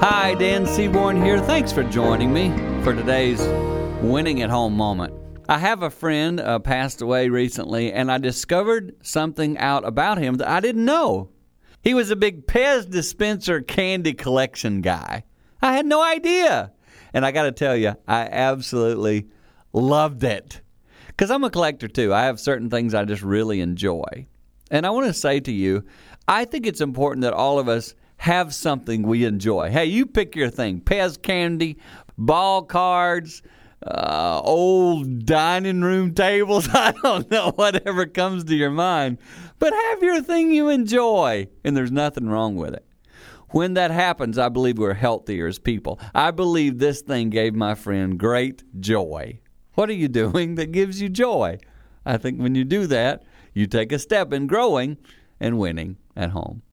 Hi, 0.00 0.32
Dan 0.32 0.66
Seaborn 0.66 1.22
here. 1.22 1.38
Thanks 1.38 1.72
for 1.72 1.82
joining 1.82 2.32
me 2.32 2.48
for 2.82 2.94
today's 2.94 3.38
winning 4.02 4.40
at 4.40 4.48
home 4.48 4.72
moment. 4.72 5.12
I 5.46 5.58
have 5.58 5.82
a 5.82 5.90
friend 5.90 6.40
uh, 6.40 6.58
passed 6.58 7.02
away 7.02 7.28
recently, 7.28 7.92
and 7.92 8.10
I 8.10 8.16
discovered 8.16 8.96
something 9.02 9.58
out 9.58 9.86
about 9.86 10.16
him 10.16 10.36
that 10.36 10.48
I 10.48 10.60
didn't 10.60 10.86
know. 10.86 11.28
He 11.82 11.92
was 11.92 12.10
a 12.10 12.16
big 12.16 12.46
Pez 12.46 12.88
dispenser 12.88 13.60
candy 13.60 14.14
collection 14.14 14.80
guy. 14.80 15.24
I 15.60 15.74
had 15.74 15.84
no 15.84 16.02
idea. 16.02 16.72
And 17.12 17.26
I 17.26 17.30
got 17.30 17.42
to 17.42 17.52
tell 17.52 17.76
you, 17.76 17.94
I 18.08 18.22
absolutely 18.22 19.28
loved 19.74 20.24
it. 20.24 20.62
Because 21.08 21.30
I'm 21.30 21.44
a 21.44 21.50
collector 21.50 21.88
too. 21.88 22.14
I 22.14 22.22
have 22.22 22.40
certain 22.40 22.70
things 22.70 22.94
I 22.94 23.04
just 23.04 23.22
really 23.22 23.60
enjoy. 23.60 24.26
And 24.70 24.86
I 24.86 24.90
want 24.90 25.08
to 25.08 25.12
say 25.12 25.40
to 25.40 25.52
you, 25.52 25.84
I 26.26 26.46
think 26.46 26.66
it's 26.66 26.80
important 26.80 27.20
that 27.24 27.34
all 27.34 27.58
of 27.58 27.68
us 27.68 27.94
have 28.20 28.54
something 28.54 29.02
we 29.02 29.24
enjoy. 29.24 29.70
Hey, 29.70 29.86
you 29.86 30.04
pick 30.04 30.36
your 30.36 30.50
thing 30.50 30.82
Pez 30.82 31.20
candy, 31.20 31.78
ball 32.18 32.62
cards, 32.62 33.40
uh, 33.82 34.42
old 34.44 35.24
dining 35.24 35.80
room 35.80 36.12
tables. 36.12 36.68
I 36.72 36.92
don't 37.02 37.30
know, 37.30 37.52
whatever 37.52 38.04
comes 38.04 38.44
to 38.44 38.54
your 38.54 38.70
mind. 38.70 39.16
But 39.58 39.72
have 39.72 40.02
your 40.02 40.20
thing 40.20 40.52
you 40.52 40.68
enjoy, 40.68 41.48
and 41.64 41.74
there's 41.74 41.90
nothing 41.90 42.28
wrong 42.28 42.56
with 42.56 42.74
it. 42.74 42.84
When 43.52 43.72
that 43.74 43.90
happens, 43.90 44.36
I 44.36 44.50
believe 44.50 44.76
we're 44.76 44.92
healthier 44.92 45.46
as 45.46 45.58
people. 45.58 45.98
I 46.14 46.30
believe 46.30 46.78
this 46.78 47.00
thing 47.00 47.30
gave 47.30 47.54
my 47.54 47.74
friend 47.74 48.18
great 48.18 48.62
joy. 48.80 49.40
What 49.74 49.88
are 49.88 49.94
you 49.94 50.08
doing 50.08 50.56
that 50.56 50.72
gives 50.72 51.00
you 51.00 51.08
joy? 51.08 51.58
I 52.04 52.18
think 52.18 52.38
when 52.38 52.54
you 52.54 52.64
do 52.64 52.86
that, 52.88 53.22
you 53.54 53.66
take 53.66 53.92
a 53.92 53.98
step 53.98 54.30
in 54.34 54.46
growing 54.46 54.98
and 55.40 55.58
winning 55.58 55.96
at 56.14 56.30
home. 56.30 56.60